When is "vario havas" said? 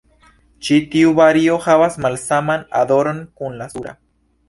1.19-2.01